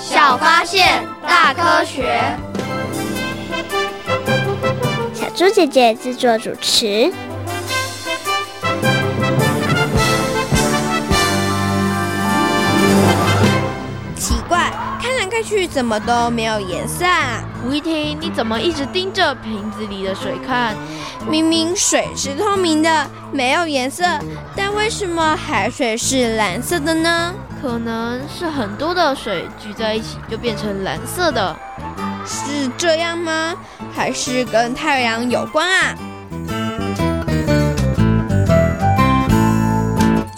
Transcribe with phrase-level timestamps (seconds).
[0.00, 2.22] 小发现，大科学。
[5.12, 7.12] 小猪姐姐制作主持。
[14.16, 14.70] 奇怪，
[15.02, 17.42] 看来看去怎么都没有颜色啊！
[17.66, 20.74] 吴一婷，你怎么一直盯着瓶子里的水看？
[21.28, 24.04] 明明水是透明的，没有颜色，
[24.56, 27.34] 但为什么海水是蓝色的呢？
[27.60, 31.56] 可能是很多的水聚在一起就变成蓝色的，
[32.24, 33.54] 是这样吗？
[33.94, 35.94] 还是跟太阳有关啊？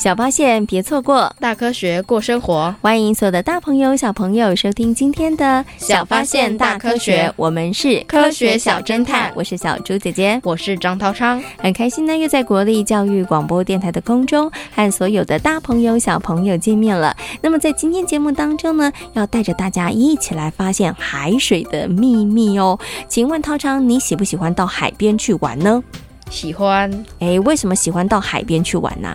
[0.01, 2.75] 小发现，别错过大科学过生活。
[2.81, 7.31] 欢迎所有的大朋友、小朋友收听今天的小发现大科学。
[7.37, 11.39] 我们是科学小侦探，我是小猪姐姐，我是张涛昌。
[11.59, 17.15] 很开心呢，又在国立教育广播电台的空中和所有的大朋友、小朋友见面了。
[17.43, 22.81] 那么在今天节目当中呢，要带着大家一起来发现海水的秘密哦。
[23.07, 25.85] 请问涛昌，你喜不喜欢到海边去玩呢？
[26.31, 26.91] 喜欢。
[27.19, 29.15] 哎，为什么喜欢到海边去玩呢？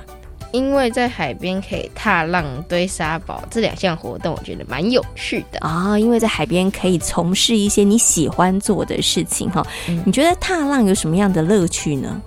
[0.56, 6.00] 因为在海边可以踏浪、堆沙堡这两项活动，我觉得蛮有趣的啊、哦。
[6.00, 10.02] 因为在海边可以从事一些你喜欢做的事情哈、嗯。
[10.06, 12.22] 你觉得踏浪有什么样的乐趣呢？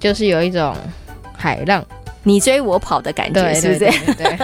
[0.00, 0.74] 就是有一种
[1.32, 1.84] 海浪
[2.22, 3.78] 你追我跑的感觉，是不是？
[3.78, 4.38] 对，对，对，对。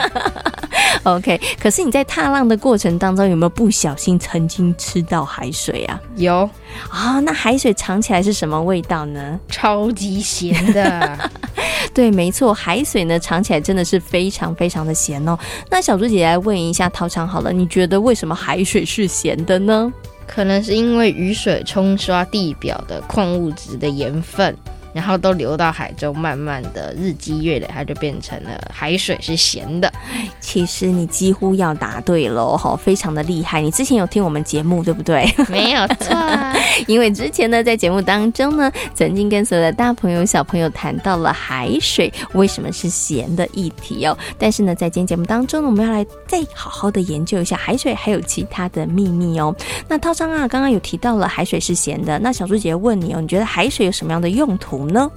[1.05, 1.41] OK。
[1.61, 6.01] 可是你在踏浪的过程当中，有没有不小心曾经吃到海水啊？
[6.17, 6.49] 有
[6.89, 7.21] 啊、哦。
[7.21, 9.39] 那海水尝起来是什么味道呢？
[9.49, 11.19] 超级咸的。
[11.95, 15.39] 对，没错，海水呢尝起来真的是非常非常的咸哦。
[15.71, 19.93] 那小猪姐姐来问一下涛昌好了，你觉得为什么海水是咸的呢？
[20.27, 24.55] 可能是因为雨水冲刷地表的矿物质的盐分。
[24.97, 29.93] 然后都流到海中，慢慢的日积月累，它就变成了海水是咸的。
[30.41, 33.61] 其实你几乎要答对了，哈，非常的厉害。
[33.61, 35.31] 你之前有听我们节目对不对？
[35.51, 36.17] 没有错，
[36.89, 44.17] 因为之前呢，在节目当中呢，曾经跟所有的大朋友小朋友谈到了海水为什么是咸的议题哦。
[44.39, 49.55] 但是呢，在今天节目当中呢，我们要来再好好的研究一下海水还有其他的秘密哦。
[49.89, 54.86] 那涛昌啊，刚刚有提到了海水是咸的，那小猪姐姐问你哦，你觉得海水有什么样的用途？
[54.89, 55.11] 呢？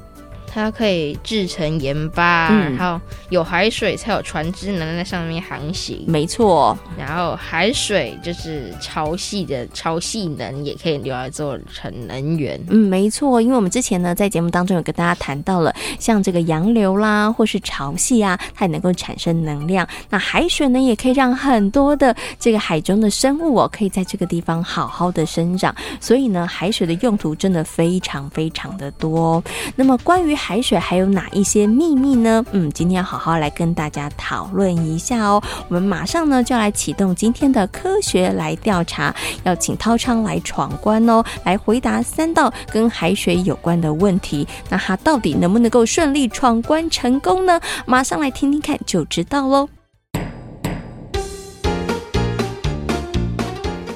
[0.51, 2.99] 它可以制成盐巴，嗯，然后
[3.29, 6.03] 有海水才有船只能在上面航行。
[6.07, 12.59] 没错，然后海水就是潮汐的潮汐能，也可以用来做成能源。
[12.69, 19.87] 嗯，没错，因为我们之前呢在节目当中有跟大家谈到了，像这个洋流啦，或是潮汐啊，它也能够产生能量。
[20.09, 25.75] 那海水呢，也可以让很多的这个海中的生物哦，可以在这个地方好好的生长。
[25.99, 29.43] 所以呢，海水的用途真的非常非常的多。
[29.75, 32.43] 那么关于海水还有哪一些秘密呢？
[32.53, 35.43] 嗯，今天要好好来跟大家讨论一下哦。
[35.67, 39.13] 我们马上呢就来启动今天的科学来调查，
[39.43, 44.47] 要请涛昌来闯关哦，来回答三道跟海水有关的问题。
[44.69, 47.59] 那他到底能不能够顺利闯关成功呢？
[47.85, 49.67] 马上来听听看就知道喽。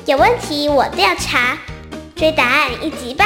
[0.06, 1.58] 有问题我调查，
[2.16, 3.26] 追答案一级棒。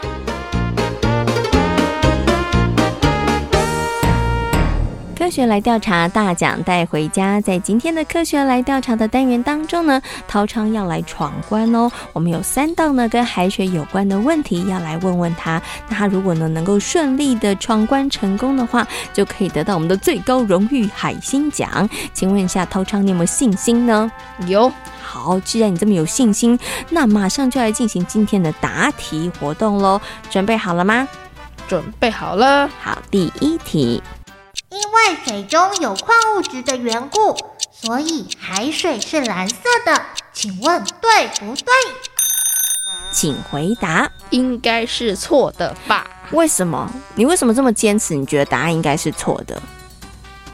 [5.21, 11.91] 科学来调查大奖带回家，在今天的科学来调查的单元当中呢，涛昌要来闯关哦。
[12.11, 15.61] 我们有三道呢跟海水有关的问题要来问问他。
[15.87, 21.87] 那他如果呢能够顺利的闯关成功的话，就可以得到我们的最高荣誉海星奖。
[22.15, 24.11] 请问一下，涛昌，你有没有信心呢？
[24.47, 24.71] 有。
[25.03, 26.57] 好，既然你这么有信心，
[26.89, 30.01] 那马上就来进行今天的答题活动喽。
[30.31, 31.07] 准备好了吗？
[31.67, 32.67] 准备好了。
[32.81, 34.01] 好，第一题。
[34.73, 37.35] 因为水中有矿物质的缘故，
[37.73, 40.01] 所以海水是蓝色的。
[40.31, 41.65] 请问对不对？
[43.11, 44.09] 请回答。
[44.29, 46.07] 应该是错的吧？
[46.31, 46.89] 为什么？
[47.15, 48.15] 你为什么这么坚持？
[48.15, 49.61] 你觉得答案应该是错的？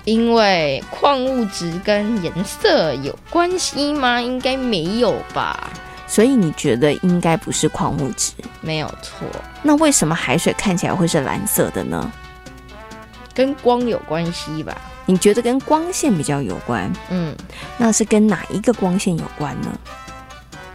[0.04, 4.20] 因为矿物质跟颜色有关系吗？
[4.20, 5.70] 应该没有吧。
[6.08, 8.34] 所以你觉得应该不是矿物质？
[8.62, 9.28] 没有错。
[9.62, 12.12] 那为什么海水看起来会是蓝色的呢？
[13.38, 14.76] 跟光有关系吧？
[15.06, 16.92] 你觉得跟光线比较有关？
[17.12, 17.36] 嗯，
[17.78, 19.68] 那是跟哪一个光线有关呢？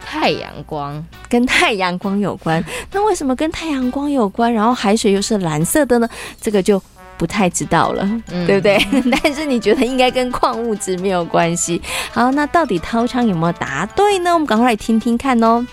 [0.05, 2.63] 太阳光，跟太阳光有关。
[2.93, 4.53] 那为什么跟太阳光有关？
[4.53, 6.07] 然后海水又是蓝色的呢？
[6.39, 6.81] 这个就
[7.17, 8.79] 不太知道了，嗯、对不对？
[9.21, 11.81] 但是你觉得应该跟矿物质没有关系。
[12.13, 14.33] 好，那到底涛昌有没有答对呢？
[14.33, 15.65] 我们赶快来听听看哦。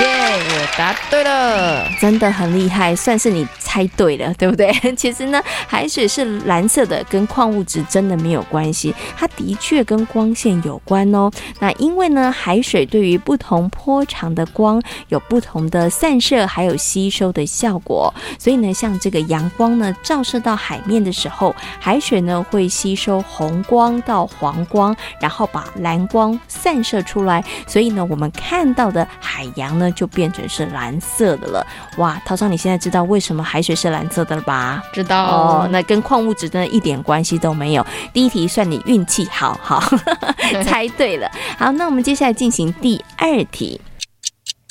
[0.00, 0.06] 耶
[0.48, 4.70] 我答对了，真的很厉害，算是你猜对了，对不对？
[4.94, 11.30] 其实呢，海水是蓝色的，跟矿物质真的没有关系，它的确跟光线有关哦。
[11.60, 29.85] 那因为呢，海水对于不同波长的光有不同的散射还有吸收的效果，所以呢，像这个阳光呢照射到海面的时候，海水呢会吸收红光到黄光，然后把蓝光散射出来，所以呢，我们看到的海洋呢。
[29.92, 31.66] 就变成是蓝色的了，
[31.98, 32.20] 哇！
[32.24, 34.82] 陶昌，你现在知道为什么海水是蓝色的了吧？
[34.92, 37.86] 知道哦，那跟矿物质真的一点关系都没有。
[38.12, 39.82] 第一题算你运气好，好，
[40.64, 41.30] 猜对了。
[41.58, 43.80] 好，那我们接下来进行第二题。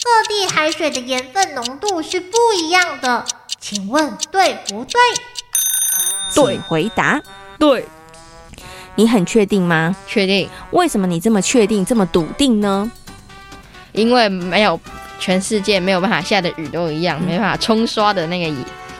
[0.03, 3.25] 各地海水的盐分浓度是不一样的，
[3.59, 4.99] 请问对不对？
[6.35, 7.21] 对，回答
[7.57, 7.85] 对。
[8.97, 9.93] 你很确定吗？
[10.07, 10.49] 确定。
[10.71, 12.89] 为什么你这么确定，这么笃定呢？
[13.91, 14.79] 因为没有。
[15.19, 18.55] 全世界没有办法下的雨都一样，没办法冲刷的那个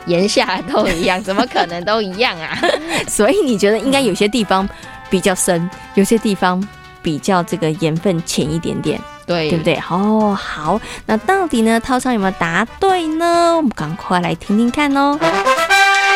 [0.06, 2.58] 盐下都一样， 怎么可能都一样啊？
[3.08, 4.68] 所以你觉得应该有些地方
[5.10, 6.62] 比较深，有些地方
[7.02, 9.74] 比较这个盐分浅一点点，对对不对？
[9.90, 11.78] 哦，好，那到底呢？
[11.80, 13.56] 涛昌有没有答对呢？
[13.56, 15.18] 我们赶快来听听看哦。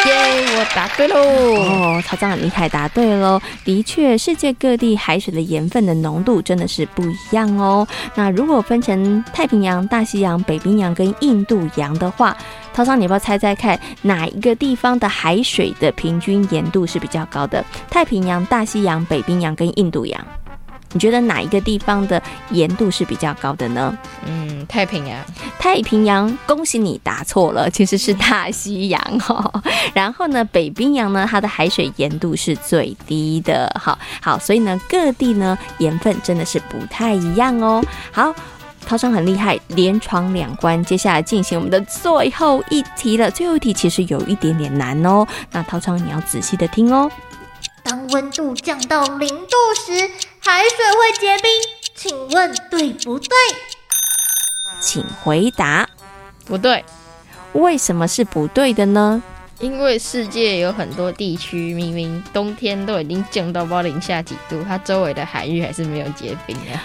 [0.06, 0.14] 耶
[0.56, 1.17] 我答对喽！
[1.20, 3.41] 哦，陶昌很厉害，答对喽。
[3.64, 7.87] 的确，世界各地海水的盐分的浓度真的是不一样哦。
[8.14, 12.37] 那如果分成太平洋、大西洋、北冰洋跟印度洋的话，
[12.73, 17.64] 陶昌，你要不要猜猜看，哪一个地方的海水的平均盐度是比较高的？
[17.91, 20.26] 太平洋、大西洋、北冰洋跟印度洋？
[20.93, 22.21] 你觉得哪一个地方的
[22.51, 23.97] 盐度是比较高的呢？
[24.27, 25.19] 嗯，太平洋。
[25.59, 29.63] 太平洋，恭喜你答错了，其实是大西洋哦。
[29.95, 33.71] 然后呢，北冰洋呢，它的海水盐度是最低的。
[33.79, 37.85] 好，好，所以呢，各地呢盐分真的是不太一样哦。
[38.11, 38.35] 好，
[38.87, 40.83] 涛昌很厉害，连闯两关。
[40.85, 43.31] 接下来进行我们的最后一题了。
[43.31, 45.25] 最后一题其实有一点点难哦。
[45.53, 47.09] 那涛昌你要仔细的听哦。
[47.83, 50.11] 当温度降到零度时，
[50.43, 51.51] 海水会结冰，
[51.95, 53.37] 请问对不对？
[54.81, 55.89] 请回答。
[56.47, 56.85] 不对。
[57.53, 59.23] 为什么是不对的呢？
[59.59, 66.81] 因为世界有很多地区，明明冬天都已经降到不知道零下几度，它周围的海域还是没有结冰啊。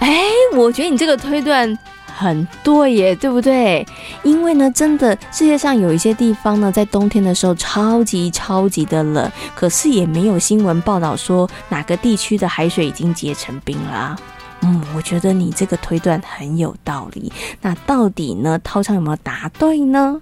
[0.00, 0.24] 哎，
[0.54, 1.78] 我觉得你这个推断。
[2.16, 3.86] 很对耶，对不对？
[4.22, 14.16] 因为呢，真的世界上有一些地方呢，在冬天的时候超级超级的冷，可是也没有新闻报道说哪个地区的海水已经结成冰了。
[14.62, 17.30] 嗯，我觉得你这个推断很有道理。
[17.60, 20.20] 那到底呢，涛昌有没有答对呢？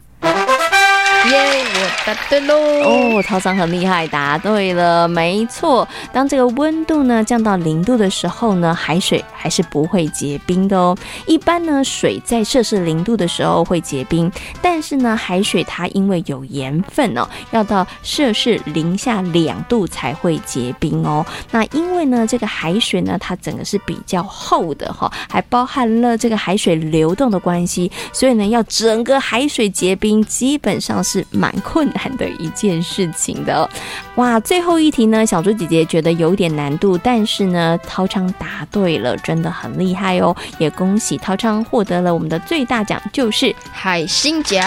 [1.31, 2.54] 耶我答对喽！
[2.83, 5.88] 哦，陶昌很厉害，答对了，没错。
[6.12, 10.95] 当这个温度呢降到零度的时候呢，海水还是不会结冰的哦。
[11.26, 21.25] 一般呢，水在摄氏零度的时候会结冰，但是呢，海水它因为有盐分哦，要到摄氏零下两度才会结冰哦。
[21.50, 31.13] 那因为呢，这个海水呢，它整个是比较厚的哈，还包含了这个海水流动的关系，所以呢，要整个海水结冰，基本上是。
[31.14, 33.68] 是蛮困难的一件事情的，
[34.16, 34.40] 哇！
[34.40, 40.35] 最后一题呢，小猪姐姐觉得有点难度，但是呢，涛昌答对了，真的很厉害哦！
[40.59, 44.61] 也恭喜涛昌获得了我们的最大奖，就是海星奖。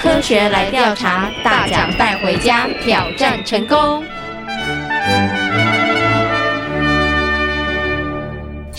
[0.00, 4.04] 科学来调查，大奖带回家，挑战成功。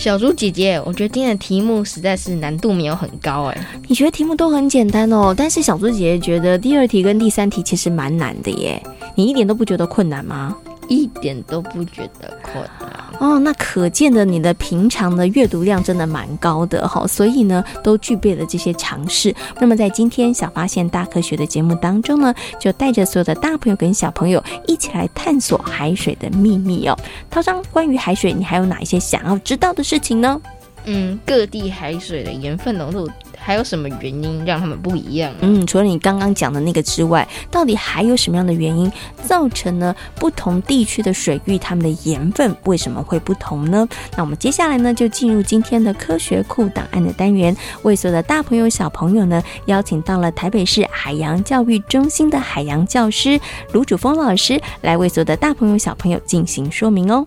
[0.00, 3.66] 小猪姐姐，我觉得今天的题目实在是难度没有很高哎。
[3.86, 8.82] 你觉得题目都很简单哦，但是小猪姐姐觉得第二题跟第三题其实蛮难的耶。
[9.14, 10.56] 你一点都不觉得困难吗？
[10.90, 19.32] 一点都不觉得困难哦，那可见的你的平常的阅读量真的蛮高的哈，所以呢都具备了这些尝试。
[19.60, 26.98] 那么在今天小发现大科学的节目当中呢，就带着所有的大朋友跟小朋友一起来探索海水的秘密哦。
[27.30, 30.40] 涛章，关于海水，你还有哪一些想要知道的事情呢？
[30.86, 33.08] 嗯，各地海水的盐分浓度。
[33.42, 35.32] 还有什么原因让他们不一样？
[35.40, 38.90] 嗯，除了你刚刚讲的那个之外，到底还有什么样的原因
[39.24, 39.94] 造成呢？
[40.16, 43.88] 不同地区的水域，它们的盐分为什么会不同呢？
[44.16, 53.40] 那我们接下来呢，就进入今天的科学库档案的单元，为所有的大朋友小朋友呢，邀请到了台北市海洋教育中心的海洋教师
[53.72, 57.26] 卢主峰老师，来为所有的大朋友小朋友进行说明哦。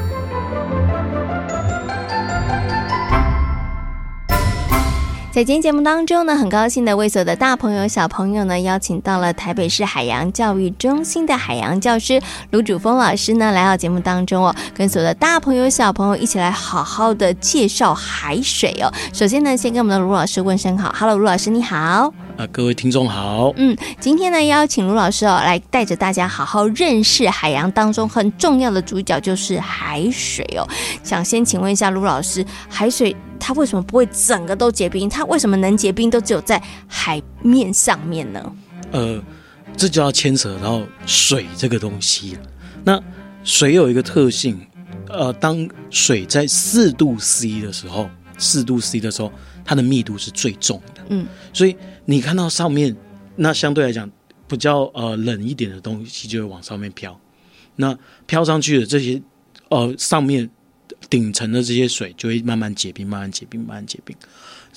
[5.33, 18.91] 在今天节目当中呢，很高兴的为所有的大朋友小朋友呢，邀请到了台北市海洋教育中心的海洋教师卢主峰老师呢，来到节目当中哦，跟所有的大朋友小朋友一起来好好的介绍海水哦。
[19.13, 22.13] 首先呢，先跟我们的卢老师问声好，Hello，卢老师你好。
[22.47, 23.53] 各位听众好。
[23.57, 30.67] 嗯，今天呢，邀请卢老师哦，来带着大家好好认识海洋当中很重要的主角，就是海水哦。
[31.03, 33.15] 想先请问一下卢老师，海水。
[33.43, 35.09] 它为什么不会整个都结冰？
[35.09, 38.53] 它为什么能结冰都只有在海面上面呢？
[38.91, 39.19] 呃，
[39.75, 42.41] 这就要牵扯到水这个东西了。
[42.83, 43.01] 那
[43.43, 44.61] 水有一个特性，
[45.09, 48.07] 呃，当水在四度 C 的时候，
[48.37, 49.31] 四度 C 的时候，
[49.63, 51.05] 它的密度是最重的。
[51.09, 51.75] 嗯，所以
[52.05, 52.95] 你看到上面，
[53.35, 54.09] 那相对来讲
[54.47, 57.19] 比较呃冷一点的东西就会往上面飘。
[57.75, 59.21] 那飘上去的这些
[59.69, 60.49] 呃上面。
[61.09, 64.15] 顶层的这些水就会慢慢结冰，慢慢结冰，慢慢结冰。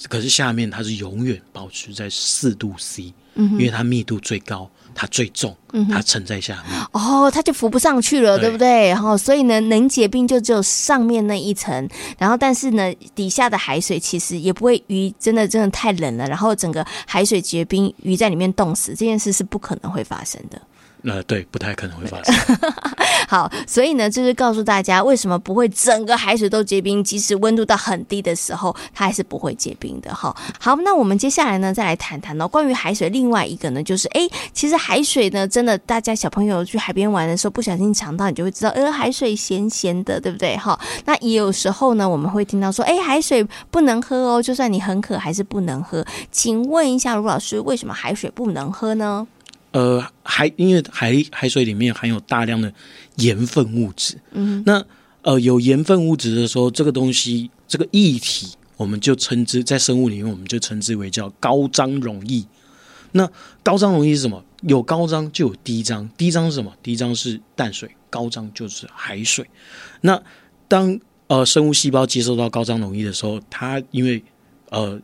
[0.09, 6.81] 可是下面它是永远保持在四度 C，嗯，因为它密度最高，它最重，嗯，它沉在下面。
[6.93, 8.89] 哦，它就浮不上去了，对，对不对？
[8.89, 11.89] 然后所以呢，能结冰就只有上面那一层。
[12.19, 20.61] 然后但是呢，底下的海水其实也不会鱼真的真的太冷了，然后整个海水结冰，鱼在里面冻死，这件事是不可能会发生的。
[21.05, 22.35] 呃，对，不太可能会发生。
[23.29, 30.15] 好，所以呢，就是告诉大家为什么不会整个海水都结冰，即使温度到很低的时候，它还是不会结冰的。
[30.15, 40.57] 哈，好，那我们接下来呢，再来谈谈哦，关于海水另外一个呢，就是哎，其实海水呢，真的，大家小朋友去海边玩的时候，不小心尝到，你就会知道，呃，海水咸咸的，对不对？
[40.57, 46.05] 哈，那也有时候呢，我们会听到说，哎，海水不能喝哦，就算你很渴，还是不能喝。
[46.31, 49.27] 请问一下卢老师，为什么海水不能喝呢？
[49.75, 52.73] 呃，海因为海海水里面含有大量的
[53.17, 54.81] 盐分物质，嗯，那
[55.23, 62.45] 呃有盐分物质的时候，这个东西这个液体，我们就称之在生物里面，我们就称之为叫高张溶液。
[63.11, 63.29] 那
[63.65, 64.45] 高张溶液是什么？
[64.63, 66.73] 有高张就有低张，低张是什么？
[66.81, 69.45] 低张是淡水，高张就是海水。
[70.03, 70.23] 那
[70.69, 74.23] 当呃生物细胞接受到高张溶液的时候，它因为
[74.71, 75.01] 呃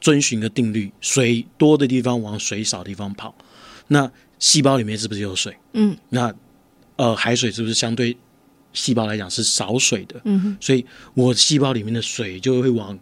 [0.00, 3.34] 遵循的定律，水多的地方往水少的地方跑。
[3.88, 5.56] 那细胞里面是不是有水？
[5.72, 6.32] 嗯，那
[6.96, 8.16] 呃，海水是不是相对
[8.72, 10.20] 细胞来讲是少水的？
[10.24, 12.96] 嗯哼，所以我细胞里面的水就会往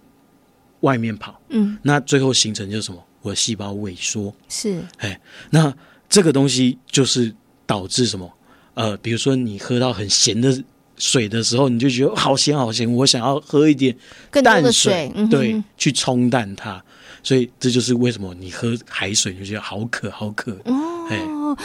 [0.80, 1.40] 外面跑。
[1.50, 3.04] 嗯，那最后形成就是什么？
[3.22, 4.34] 我的细胞萎缩。
[4.48, 5.74] 是，哎，那
[6.08, 7.34] 这个东西就是
[7.66, 8.32] 导致什么？
[8.74, 10.62] 呃，比如说你喝到很咸的
[10.96, 13.96] 水的时候，你就觉得好咸好咸，我想要喝一点
[14.30, 16.82] 淡水，水，嗯、对，去冲淡它。
[17.26, 20.56] 所以这就是为什么你喝海水就觉得好渴好渴。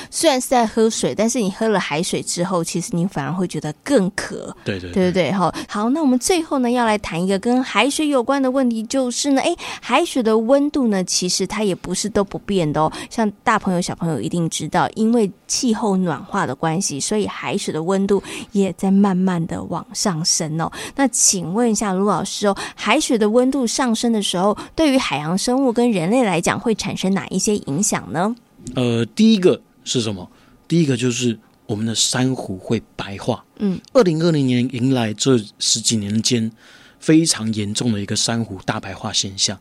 [0.09, 4.55] 虽然是在喝水，但是你喝了海水之后，其实你反而会觉得更渴。
[4.63, 12.91] 对对对对对，好，好，那我们最后呢要来谈一个跟海水有关的问题，就是呢，哎，海水的温度呢，其实它也不是都不变的哦。
[13.09, 20.71] 像大朋友小朋友一定知道，因为气候暖化的关系，所以海水的温度也在慢慢的往上升哦。
[20.95, 28.33] 那请问一下卢老师哦，海水的温度上升的时候，对于海洋生生物跟人类来讲会产生哪一些影响呢？
[28.75, 30.29] 呃，第一个是什么？
[30.67, 33.43] 第一个就是我们的珊瑚会白化。
[33.59, 36.51] 嗯，二零二零年迎来这十几年间
[36.99, 39.59] 非常严重的一个珊瑚大白化现象，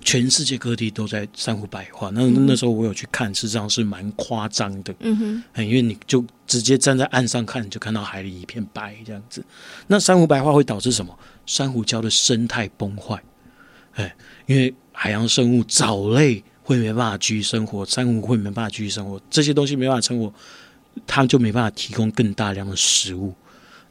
[0.00, 2.10] 全世界各地都在珊瑚白化。
[2.10, 4.94] 那那时候我有去看，事实际上是蛮夸张的。
[5.00, 9.44] 嗯哼，因为你就直接站在岸上看，你就看到海里一片白这样子。
[9.86, 11.16] 那珊瑚白化会导致什么？
[11.46, 13.22] 珊瑚礁的生态崩坏。
[13.94, 20.30] 哎，因为海洋生物藻类会没办法继续生活，珊瑚会没办法继续生活，这些东西没办法生活。
[21.06, 23.32] 它就没办法提供更大量的食物，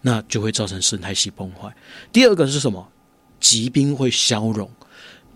[0.02, 1.74] 那就会造成生态系崩坏。
[2.12, 2.88] 第二个是什么？
[3.40, 4.70] 极冰会消融，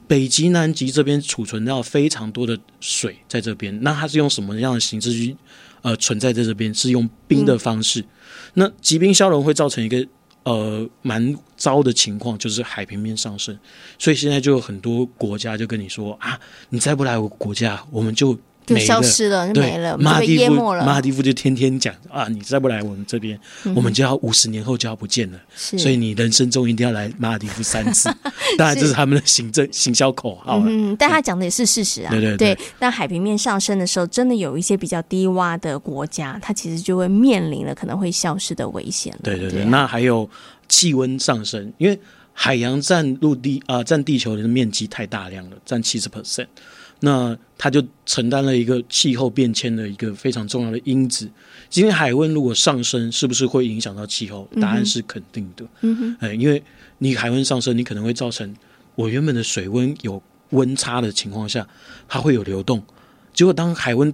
[0.07, 5.35] 北极、南极这边储存到非常多的水在这边，那它是用什么样的形式去
[5.81, 6.71] 呃存在在这边？
[6.71, 8.05] 是用冰的方式。
[8.53, 10.05] 那极冰消融会造成一个
[10.43, 13.57] 呃蛮糟的情况，就是海平面上升。
[13.97, 18.37] 所以现在就有很多国家就跟你说啊，你再不来我国家，我们就。
[18.73, 25.39] 就消失了，就没了，马尔地夫，马尔地夫就天天讲啊，你再不来我们这边，嗯、我们就要五十年后就要不见了。
[25.55, 28.09] 所以你人生中一定要来马尔地夫三次。
[28.57, 30.61] 当然这是他们的行政行销口号。
[30.65, 32.09] 嗯，但他讲的也是事实啊。
[32.11, 32.57] 对对对。
[32.79, 39.13] 那海平面上升的时候，真的有一些比较低洼的国家，它其实就会面临了可能会消失的危险。
[39.23, 39.63] 对对对。
[39.65, 40.29] 那还有
[40.67, 41.99] 气温上升，因为
[42.33, 46.47] 海洋占陆地啊，占、呃、地球的面积太大量了，占七十 percent。
[47.01, 51.29] 那它就承担了一个气候变迁的一个非常重要的因子。
[51.69, 54.47] 今天海温如果上升，是不是会影响到气候？
[54.61, 55.65] 答案是肯定的。
[55.81, 56.61] 嗯哼，哎，因为
[56.99, 58.55] 你海温上升，你可能会造成
[58.95, 61.67] 我原本的水温有温差的情况下，
[62.07, 62.83] 它会有流动。
[63.33, 64.13] 结果当海温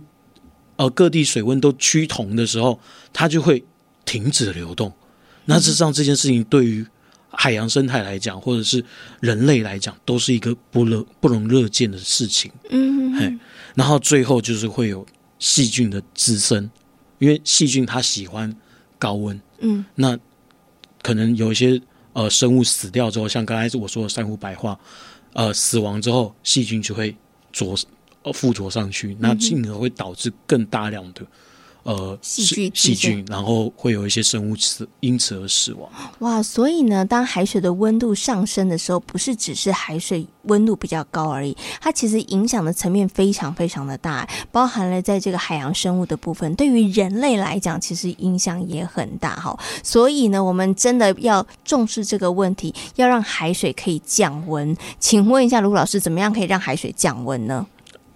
[0.77, 2.79] 呃各地水温都趋同的时候，
[3.11, 3.63] 它就会
[4.05, 4.93] 停止流动。
[5.45, 6.85] 那事实上这件事情对于
[7.39, 8.83] 海洋生态来讲，或者是
[9.19, 12.51] 人类来讲，都是一个不乐不容乐见的事情。
[12.71, 13.39] 嗯哼哼，
[13.75, 15.05] 然后最后就是会有
[15.37, 16.67] 细菌的滋生，
[17.19, 18.51] 因为细菌它喜欢
[18.97, 19.39] 高温。
[19.59, 20.17] 嗯，那
[21.03, 21.79] 可能有一些
[22.13, 24.77] 呃生物死掉之后，像刚才我说的珊瑚白化，
[25.33, 27.15] 呃死亡之后，细菌就会
[27.51, 27.75] 着
[28.23, 31.21] 呃附着上去，那进而会导致更大量的。
[31.87, 35.89] 呃，细菌细菌，然后会有一些生物死，因此而死亡。
[36.19, 49.57] 哇，所以呢，当海水的温度上升的时候，不是只是海水温度比较高而已，它其实影响的层面非常非常的大，包含了在这个海洋生物的部分，对于人类来讲，其实影响也很大哈。
[49.81, 54.75] 所以呢，我们真的要重视这个问题，要让海水可以降温。
[54.99, 57.65] 请问一下卢老师，怎么样可以让海水降温呢？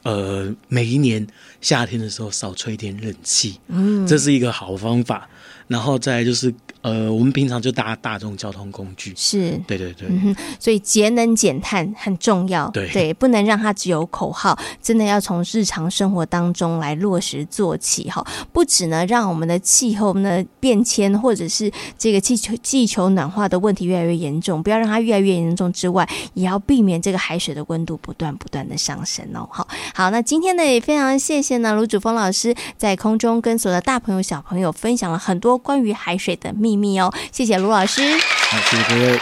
[0.04, 1.26] 呃，每一年
[1.62, 5.30] 夏天的时候少吹一点冷气，嗯，这是一个好方法。
[5.68, 6.54] 然后再来就是。
[6.82, 18.26] 呃，我们平常就搭大众交通工具，是对对对，嗯哼，所以节能减碳很重要，对对，不能让它只有口号，真的要从日常生活当中来落实做起哈。
[18.52, 29.48] 不止呢，让我们的气候呢变迁，或者是这个气球气球暖化的问题越来越严重，不要让它越来越严重之外，也要避免这个海水的温度不断不断的上升哦。
[29.52, 36.71] 好，好，那今天呢也非常谢谢呢卢主峰老师在空中跟所有的大朋友小朋友分享了很多关于海水的秘密。
[36.72, 38.02] 秘密哦，谢谢卢老师。
[38.18, 39.20] 好，谢谢各位。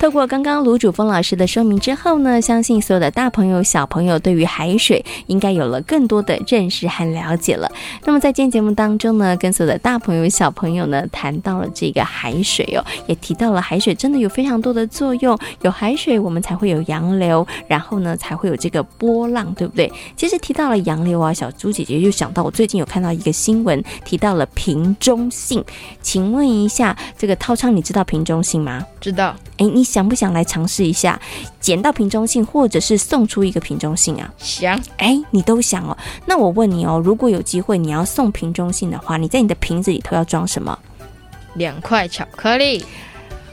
[0.00, 7.70] 透过刚刚卢主峰老师的说明之后呢，相信所有的大朋友小朋友对于海水应该有了更多的认识和了解了。
[8.06, 19.92] 那么在今天节目当中呢，跟所有的大朋友小朋友呢谈到了这个海水哦，也提到了海水真的有非常多的作用，有海水我们才会有洋流，然后呢才会有这个波浪，对不对？
[20.16, 25.62] 其实提到了洋流啊，小猪姐姐就想到我最近有看到一个新闻，提到了瓶中信，
[26.00, 28.86] 请问一下这个涛昌，你知道瓶中信吗？
[28.98, 29.36] 知道。
[29.58, 31.20] 哎，你想不想来尝试一下
[31.60, 34.32] 捡到瓶中信，或者是送出一个瓶中信啊？
[34.38, 34.80] 想。
[34.96, 35.96] 哎，你都想哦。
[36.24, 40.78] 那我问你哦，如果有机会你要送瓶中信的话，你在你的瓶子里头要装什么？
[41.54, 42.84] 两块巧克力。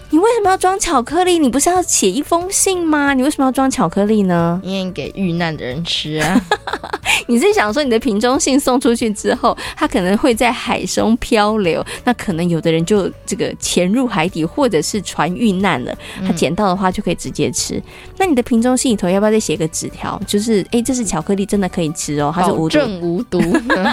[0.10, 1.38] 你为什么要装巧克力？
[1.38, 3.14] 你不是要写一封信吗？
[3.14, 4.60] 你为什么要装巧克力呢？
[4.64, 6.42] 因为给遇难的人吃啊。
[7.28, 15.94] 你是想说你的瓶中信送出去之后，它可能会在海中漂流，那可能有的人就这个潜入海底，或者是船遇难了，
[16.26, 17.76] 他捡到的话就可以直接吃。
[17.76, 17.84] 嗯、
[18.18, 20.20] 那你的瓶中信里头要不要再写个纸条？
[20.26, 23.42] 就是哎，这是巧克力，真的可以吃哦，它是无毒，证无毒，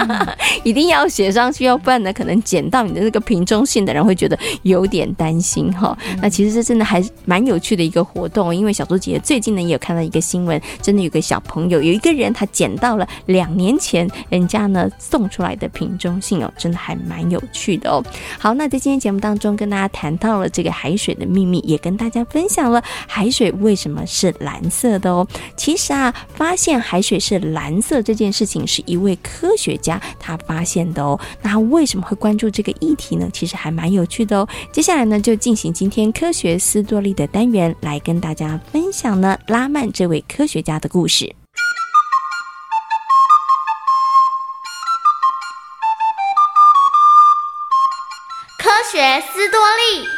[0.62, 5.96] 一定要写上去，要不然呢，可能捡到你的那个瓶中信的人会觉得有点担心哈。
[6.20, 18.02] 那其实这真的还蛮有趣的一个活动，因为小猪姐姐最近呢也有看到一个新闻，真的有个小朋友，有一个人他捡到了两年前人家呢送出来的瓶中信哦，真的还蛮有趣的哦。
[18.38, 25.26] 好，那在今天节目当中跟大家谈到了这个海水的秘密，也跟大家分享了海水为什么是蓝色的哦。
[25.56, 31.18] 其实啊，发现海水是蓝色这件事情是一位科学家他发现的哦。
[31.42, 33.28] 那他为什么会关注这个议题呢？
[33.32, 34.48] 其实还蛮有趣的哦。
[34.72, 41.32] 接下来呢，就进行今天科学斯多利的单元，来跟大家分享呢拉曼这位科学家的故事。
[48.58, 50.08] 科学斯多利。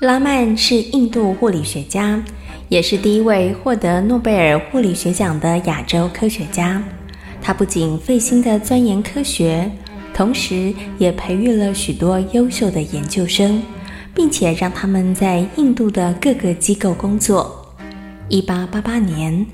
[0.00, 2.20] 拉曼是印度物理学家，
[2.68, 6.82] 也是第一位获得诺贝尔物理学奖的亚洲科学家。
[7.42, 9.68] 他不仅费心地钻研科学，
[10.14, 13.60] 同时也培育了许多优秀的研究生，
[14.14, 17.74] 并且让他们在印度的各个机构工作。
[18.28, 19.44] 一八八八年，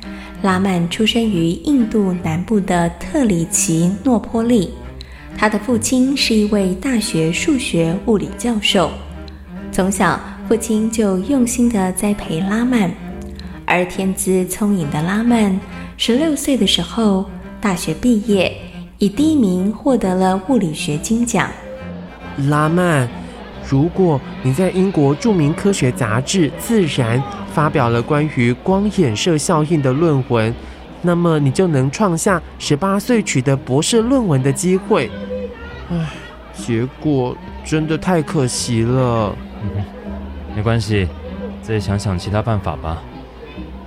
[0.43, 4.71] 拉曼出生于印度南部的特里奇诺波利，
[5.37, 8.91] 他的父亲是一位大学数学物理教授。
[9.73, 12.93] 从小，父亲就用心地栽培拉曼，
[13.65, 15.59] 而天资聪颖的拉曼，
[15.97, 17.29] 十六岁的时候
[17.61, 18.57] 大学毕业，
[18.99, 21.51] 以第一名获得了物理学金奖。
[22.49, 23.09] 拉曼，
[23.69, 27.19] 如果你在英国著名科学杂志《自然》
[27.53, 30.55] 发表了关于光衍射效应的论文，
[31.03, 35.11] 那么你就能创下十八岁取得博士论文的机会。
[35.91, 36.11] 唉，
[36.55, 39.35] 结果真的太可惜了。
[39.65, 39.85] 嗯，
[40.55, 41.09] 没关系，
[41.61, 43.03] 再想想其他办法吧。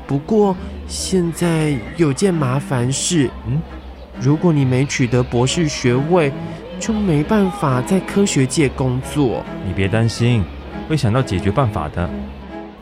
[0.05, 0.53] 不过
[0.91, 3.61] 现在有件麻烦事，嗯，
[4.19, 6.29] 如果你没取得博士学位，
[6.81, 9.41] 就没办法在科学界工作。
[9.65, 10.43] 你别担心，
[10.89, 12.09] 会想到解决办法的。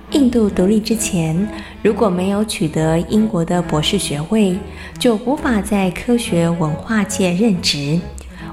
[0.09, 1.47] 印度独立之前，
[1.83, 4.57] 如果没有取得英国的博士学位，
[4.97, 7.99] 就无法在科学文化界任职。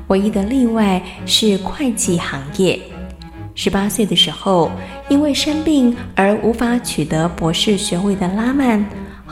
[0.08, 2.78] 唯一的例外是会计行业。
[3.54, 4.70] 十八岁的时候，
[5.08, 8.86] 因为生病而无法取得博士学位的拉曼，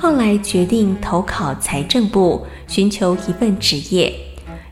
[0.04, 4.12] 后来决定投考财政部，寻求一份职业。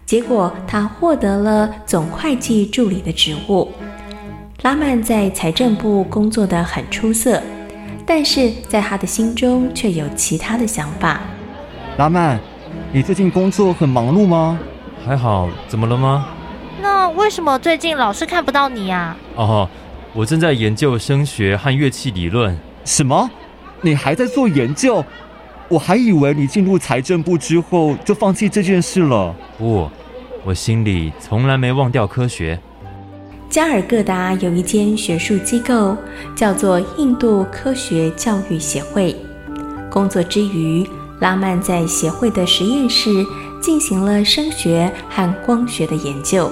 [0.04, 3.72] 结果，他获得了总会计助理的职务。
[4.60, 7.42] 拉曼在财政部工作得很出色，
[8.04, 11.22] 但是在他的心中却有其他的想法。
[11.96, 12.38] 拉曼，
[12.92, 14.58] 你最近工作很忙碌吗？
[15.02, 16.26] 还好，怎么了吗？
[16.82, 19.16] 那为什么最近老是看不到你呀？
[19.36, 19.66] 哦，
[20.12, 22.54] 我正在研究声学和乐器理论。
[22.84, 23.30] 什么？
[23.82, 25.04] 你还在做研究？
[25.68, 29.34] 我还以为你进入财政部之后就放弃这件事了。
[29.58, 29.88] 不，
[30.44, 32.58] 我心里从来没忘掉科学。
[33.48, 35.96] 加尔各答有一间学术机构，
[36.34, 39.16] 叫做印度科学教育协会。
[39.90, 40.86] 工作之余，
[41.20, 43.10] 拉曼在协会的实验室
[43.60, 46.50] 进行了声学和光学的研究。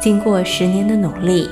[0.00, 1.48] 经过十年的努力，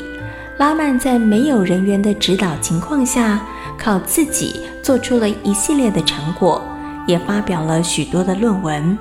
[0.58, 3.40] 拉曼在没有人员的指导情况下，
[3.76, 6.62] 靠自己做出了一系列的成果，
[7.06, 8.96] 也发表了许多的论文。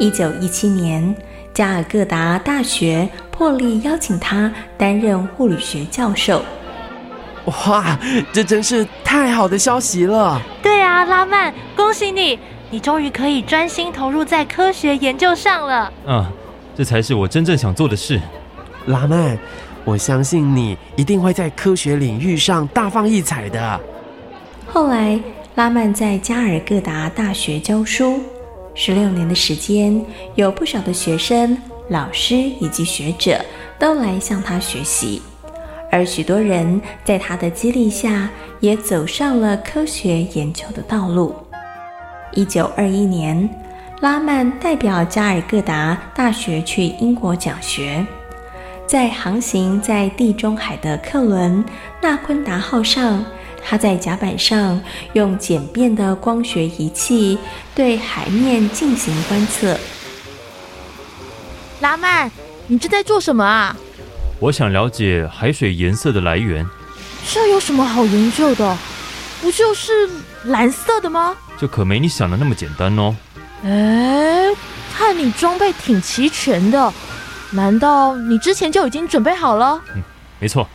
[0.00, 1.14] 一九一七年，
[1.54, 6.42] 加尔各答大学破例邀请他担任物理学教授。
[7.44, 7.96] 哇，
[8.32, 10.42] 这真是太好的消息了！
[10.60, 12.36] 对啊，拉曼，恭喜你，
[12.68, 15.92] 你终于可以专心投入在科学研究上了。
[16.08, 16.26] 嗯，
[16.76, 18.20] 这才是我真正想做的事。
[18.86, 19.38] 拉曼，
[19.84, 23.80] 我相信你一定会在科学领域上大放异彩的。
[24.76, 25.18] 后来，
[25.54, 28.20] 拉曼在加尔各答大学教书，
[28.74, 31.56] 十六年的时间，有不少的学生、
[31.88, 33.42] 老师以及学者
[33.78, 35.22] 都来向他学习，
[35.90, 38.28] 而许多人在他的激励下，
[38.60, 41.34] 也走上了科学研究的道路。
[42.32, 43.48] 一九二一年，
[44.02, 48.06] 拉曼代表加尔各答大学去英国讲学。
[48.86, 51.64] 在航行在地中海的客轮
[52.02, 53.24] 纳昆达号上，
[53.68, 54.80] 他在甲板上
[55.14, 57.36] 用简便的光学仪器
[57.74, 59.76] 对海面进行观测。
[61.80, 62.30] 拉曼，
[62.68, 63.76] 你这在做什么啊？
[64.38, 66.64] 我想了解海水颜色的来源。
[67.28, 68.78] 这有什么好研究的？
[69.42, 70.08] 不就是
[70.44, 71.34] 蓝色的吗？
[71.58, 73.16] 这可没你想的那么简单哦。
[73.64, 74.46] 哎，
[74.96, 76.92] 看你装备挺齐全的。
[77.50, 79.82] 难道你之前就已经准备好了？
[79.94, 80.02] 嗯，
[80.38, 80.68] 没错。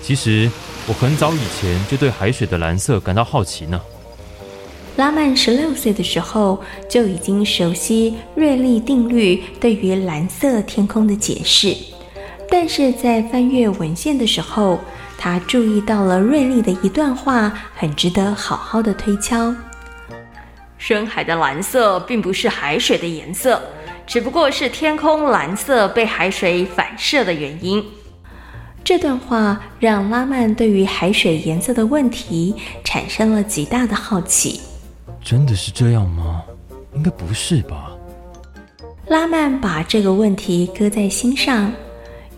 [0.00, 0.50] 其实
[0.88, 3.80] 我很早以前就对海水的蓝色感到好奇呢。
[4.96, 11.74] 拉曼十六岁的时候就已经熟悉瑞利定律对于蓝色天空的解释，
[12.50, 14.80] 但是在翻阅文献的时候，
[15.16, 19.54] 他注意到了瑞利的一段话，很值得好好的推敲。
[20.78, 23.62] 深海的蓝色并不是海水的颜色，
[24.04, 27.82] 只不过是天空蓝色被海水反射的原因。
[28.84, 34.60] 这段话让拉曼对于海水颜色的问题产生了极大的好奇。
[35.22, 36.42] 真的是这样吗？
[36.94, 37.92] 应该不是吧。
[39.06, 41.72] 拉曼把这个问题搁在心上。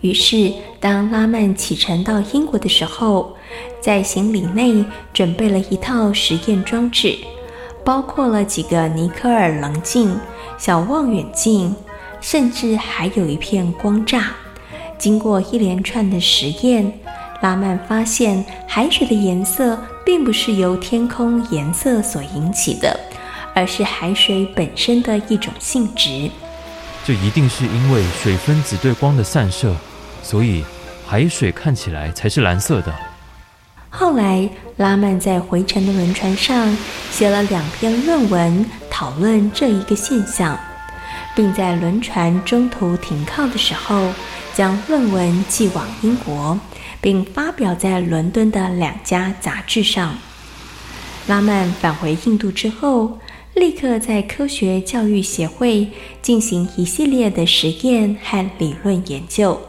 [0.01, 3.35] 于是，当拉曼启程到英国的时候，
[3.81, 7.17] 在行李内准备了一套实验装置，
[7.83, 10.15] 包括了几个尼科尔棱镜、
[10.59, 11.75] 小望远镜，
[12.21, 14.25] 甚至还有一片光栅。
[14.97, 16.91] 经过一连串的实验，
[17.41, 22.99] 拉曼发现海水的颜色并不是由天空颜色所引起的，
[23.53, 26.29] 而是海水本身的一种性质。
[27.05, 29.75] 这一定是因为水分子对光的散射。
[30.23, 30.63] 所以，
[31.05, 32.91] 海水看起来才是蓝色的。
[33.91, 36.75] 后来，拉曼在回程的轮船上
[37.11, 40.57] 写了两篇论文，讨论这一个现象，
[41.35, 44.11] 并在轮船中途停靠的时候，
[44.55, 46.57] 将论文寄往英国，
[47.01, 50.15] 并发表在伦敦的两家杂志上。
[51.27, 53.19] 拉曼返回印度之后，
[53.55, 55.89] 立刻在科学教育协会
[56.21, 59.59] 进行一系列的实验和理论研究。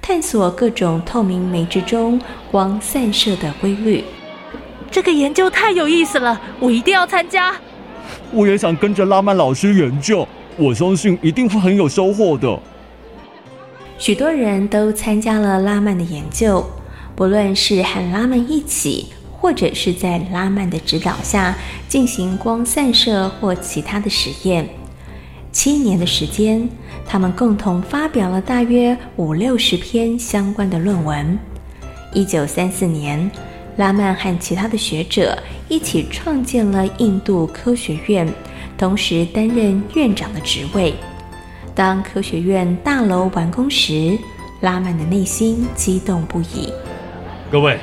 [0.00, 4.02] 探索各种透明媒质中光散射的规律。
[4.90, 7.54] 这个研究太有意思了，我一定要参加。
[8.32, 10.26] 我也想跟着拉曼老师研究，
[10.56, 12.58] 我相信一定会很有收获的。
[14.02, 16.68] 许多人都参加了拉曼的研究，
[17.14, 24.68] 不论是和拉曼一起，或者是在拉曼的指导下进行光散射或其他的实验。
[25.52, 26.68] 七年的时间，
[27.06, 31.38] 他们共同发表了大约五六十篇相关的论文。
[32.12, 33.30] 一九三四年，
[33.76, 38.28] 拉曼和其他的学者一起创建了印度科学院，
[38.76, 40.92] 同时担任院长的职位。
[41.74, 44.18] 当科学院大楼完工时，
[44.60, 46.70] 拉曼的内心激动不已。
[47.50, 47.78] 各位，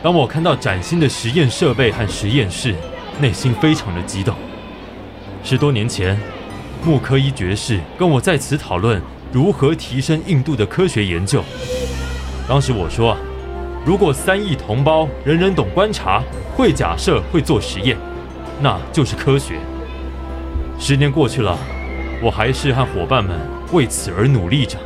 [0.00, 2.72] 当我看到崭新的实验设备和实验室，
[3.20, 4.32] 内心非常的激动。
[5.42, 6.16] 十多年前，
[6.84, 11.42] 穆科伊爵士跟我在此讨论如何提升印度的科学研究。
[12.48, 13.16] 当时我说，
[13.84, 16.22] 如果三亿同胞人人懂观察、
[16.54, 17.96] 会假设、会做实验，
[18.60, 19.58] 那就是科学。
[20.78, 21.58] 十年过去了，
[22.22, 23.38] 我还是和伙伴们
[23.72, 24.78] 为此而努力着。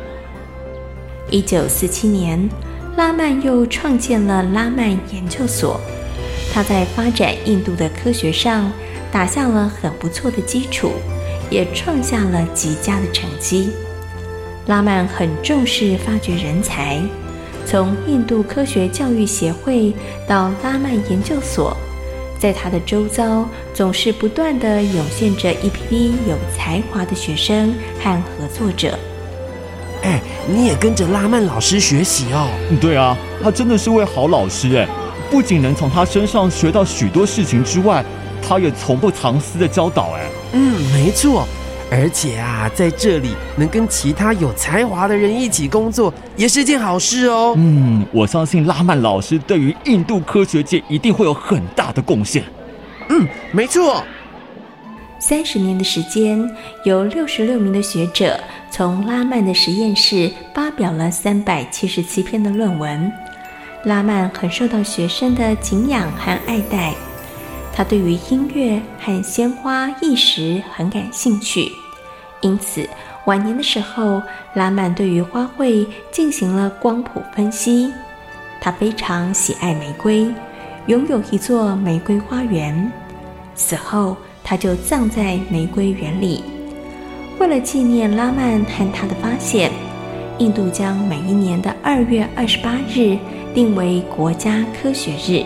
[1.29, 2.49] 一九四七年，
[2.97, 5.79] 拉曼又创建了拉曼研究所。
[6.53, 8.71] 他在发展印度的科学上
[9.11, 10.91] 打下了很不错的基础。
[11.51, 13.69] 也创下了极佳的成绩。
[14.65, 16.99] 拉曼很重视发掘人才，
[17.67, 19.93] 从印度科学教育协会
[20.27, 21.77] 到拉曼研究所，
[22.45, 28.95] 在他的周遭总是不断的涌现着一批批有才华的学生和合作者。
[30.03, 32.47] 哎，你也跟着拉曼老师学习哦。
[32.79, 34.87] 对啊，他真的是位好老师哎，
[35.31, 38.05] 不仅能从他身上学到许多事情之外，
[38.47, 40.29] 他也从不藏私的教导哎。
[40.51, 41.47] 嗯，没错，
[41.91, 47.53] 而且啊，在这里能跟其他有才华的人一起工作，也是件好事哦。
[47.57, 52.43] 嗯，我相信拉曼老师对于印度科学界一定会有很大的贡献。
[53.09, 54.03] 嗯，没错。
[55.19, 56.49] 三十年的时间，
[56.83, 63.11] 有六十六名的学者从拉曼的实验室发表了三百七十七篇的论文。
[63.85, 66.93] 拉曼很受到学生的敬仰和爱戴。
[67.75, 71.69] 他对于音乐和鲜花艺术很感兴趣，
[72.39, 72.87] 因此
[73.25, 74.21] 晚年的时候，
[74.53, 77.91] 拉曼对于花卉进行了光谱分析。
[78.61, 80.25] 他非常喜爱玫瑰，
[80.87, 82.89] 拥有一座玫瑰花园。
[83.55, 86.45] 死后，他就葬在玫瑰园里。
[87.39, 89.69] 为了纪念拉曼和他的发现，
[90.37, 93.17] 印度将每一年的二月二十八日
[93.53, 95.43] 定为国家科学日。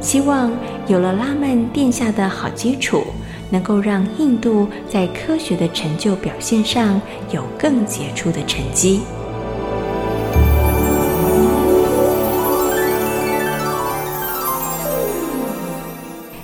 [0.00, 0.50] 希望
[0.92, 3.02] 有了拉曼殿下的好基础，
[3.48, 7.00] 能够让印度在科学的成就表现上
[7.30, 9.00] 有更杰出的成绩。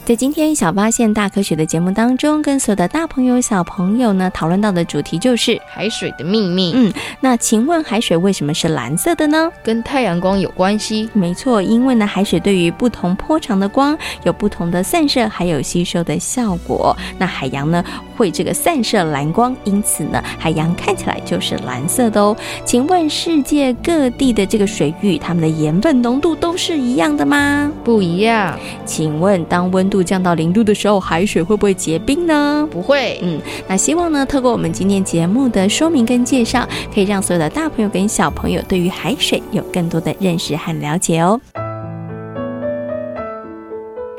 [0.08, 6.72] 在今天小发现大科学的节目当中，跟所有的大朋友小朋友呢讨论到的主题就是海水的秘密。
[6.74, 6.90] 嗯，
[7.20, 9.50] 那请问海水为什么是蓝色的呢？
[9.62, 11.10] 跟太阳光有关系。
[11.12, 16.96] 没错，因为呢海水对于不同波长的光有不同的散射还有吸收的效果。
[17.18, 17.84] 那海洋呢
[18.16, 22.34] 会这个散射蓝光，因此呢海洋看起来就是蓝色的哦。
[22.64, 27.70] 请问世界各地的这个水域，它们的盐分浓度都是一样的吗？
[27.84, 28.58] 不一样。
[28.86, 32.68] 请问当温度降到零度的时候，海水会不会结冰呢？
[32.70, 33.18] 不会。
[33.22, 41.40] 嗯，那希望呢，透过我们今天节目的说明跟介绍，可以让所有的大朋友跟小朋友对于海水有更多的认识和了解哦。